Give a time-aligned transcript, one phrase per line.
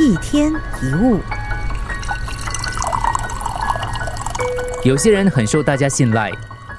[0.00, 1.20] 一天一物，
[4.84, 6.32] 有些人很受大家信赖，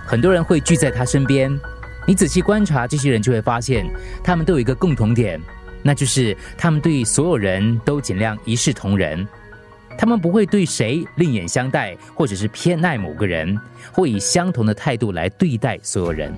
[0.05, 1.57] 很多人会聚在他身边。
[2.05, 3.89] 你仔细观察这些人，就会发现
[4.21, 5.39] 他们都有一个共同点，
[5.81, 9.25] 那就是他们对所有人都尽量一视同仁。
[9.97, 13.57] 他们不会对谁另眼相待，或者是偏爱某个人，
[13.93, 16.33] 会以相同的态度来对待所有人。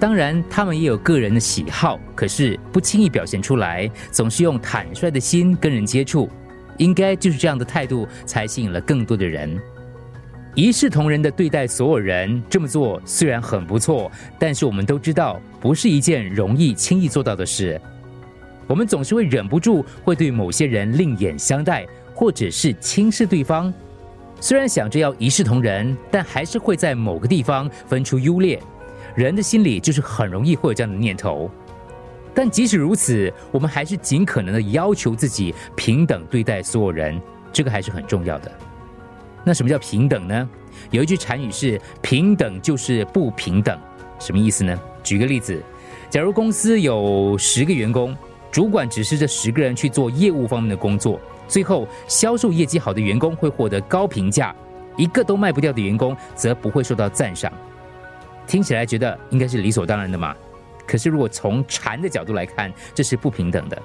[0.00, 6.28] 当然，他们也有个人的喜好，可是不轻易表现出来，总是用坦率的心跟人接触。
[6.78, 9.60] 应该就是这样的态度，才吸引了更多的人。
[10.54, 17.78] 一视同仁的对待所有人，这么做虽然很不错，但是我们都知道，不是一件容易轻易做到的事。
[18.66, 23.70] 我们总是会忍不住会对某些人另眼相待，或者是轻视对方。
[24.40, 28.58] 虽然想着要一视同仁，但还是会在某个地方分出优劣。
[29.14, 31.50] 人的心里就是很容易会有这样的念头，
[32.34, 37.20] 但即使如此，我们还是尽可能的要求自己平等对待所有人，
[37.52, 38.50] 这个还是很重要的。
[39.44, 40.48] 那什么叫平等呢？
[40.90, 43.78] 有一句禅语是“平等就是不平等”，
[44.20, 44.78] 什么意思呢？
[45.02, 45.60] 举个例子，
[46.08, 48.16] 假如公司有十个员工，
[48.50, 54.54] 主管指示这十个人去做业务方面的工作，最后销售业绩好的员工会获得高评价，
[54.96, 57.52] 一个都卖不掉的员工则不会受到赞赏。
[58.46, 60.34] 听起来觉得应该是理所当然的嘛？
[60.86, 63.80] 可是如果从禅的角度来看，这是不平等的。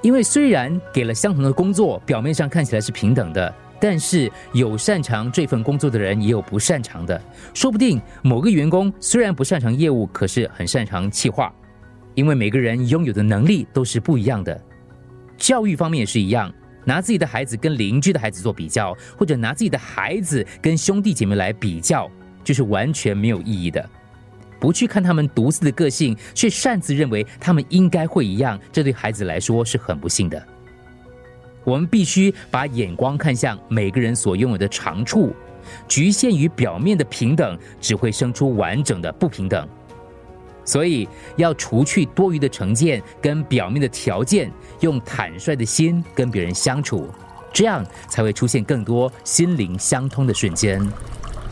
[0.00, 7.20] 因为虽然给了相同的工作，表面上看起来是平等的，但是有擅长这份工作的人，也有不擅长的。
[7.54, 11.52] 说不定某个员工虽然不擅长业务，可是很擅长企划。
[12.14, 14.60] 因为每个人拥有的能力都是不一样的。
[15.38, 16.52] 教育方面也是一样，
[16.84, 22.10] 拿自己的孩子跟邻居的孩子做比较，或者拿自己的孩子跟兄弟姐妹来比较。
[22.42, 23.88] 就是完全没有意义的，
[24.60, 30.42] 不去看他们独自的个性，却擅自认为他们应该会一样，这对孩子来说是很不幸的。
[31.64, 35.32] 我们必须把眼光看向每个人所拥有的长处，
[35.86, 39.68] 局限于表面的平等，只会生出完整的不平等。
[40.64, 47.08] 所以要除去多余的成见跟表面的条件，用坦率的心跟别人相处，
[47.52, 50.80] 这样才会出现更多心灵相通的瞬间。